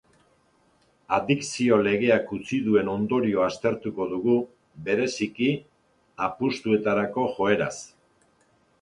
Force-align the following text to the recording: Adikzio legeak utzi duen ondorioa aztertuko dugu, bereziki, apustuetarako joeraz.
Adikzio 1.17 1.77
legeak 1.87 2.33
utzi 2.37 2.59
duen 2.71 2.89
ondorioa 2.95 3.45
aztertuko 3.51 4.09
dugu, 4.15 4.41
bereziki, 4.89 5.53
apustuetarako 6.31 7.31
joeraz. 7.39 7.75